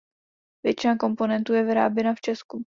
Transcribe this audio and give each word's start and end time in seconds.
Většina 0.63 0.95
komponentů 0.97 1.53
je 1.53 1.63
vyráběna 1.63 2.15
v 2.15 2.21
Česku. 2.21 2.63